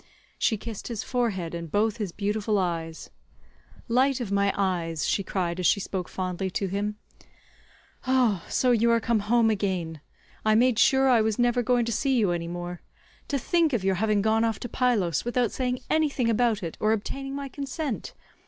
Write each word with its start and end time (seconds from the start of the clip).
She 0.39 0.57
kissed 0.57 0.87
his 0.87 1.03
forehead 1.03 1.53
and 1.53 1.71
both 1.71 1.97
his 1.97 2.11
beautiful 2.11 2.57
eyes, 2.57 3.11
"Light 3.87 4.19
of 4.19 4.31
my 4.31 4.51
eyes," 4.57 5.07
she 5.07 5.21
cried 5.23 5.59
as 5.59 5.67
she 5.67 5.79
spoke 5.79 6.09
fondly 6.09 6.49
to 6.49 6.65
him, 6.65 6.95
"so 8.49 8.71
you 8.71 8.89
are 8.89 8.99
come 8.99 9.19
home 9.19 9.51
again; 9.51 10.01
I 10.43 10.55
made 10.55 10.79
sure 10.79 11.07
I 11.07 11.21
was 11.21 11.37
never 11.37 11.61
going 11.61 11.85
to 11.85 11.91
see 11.91 12.17
you 12.17 12.31
any 12.31 12.47
more. 12.47 12.81
To 13.27 13.37
think 13.37 13.73
of 13.73 13.83
your 13.83 13.93
having 14.01 14.23
gone 14.23 14.43
off 14.43 14.59
to 14.61 14.67
Pylos 14.69 15.23
without 15.23 15.51
saying 15.51 15.81
anything 15.87 16.31
about 16.31 16.63
it 16.63 16.77
or 16.79 16.93
obtaining 16.93 17.35
my 17.35 17.47
consent. 17.47 18.15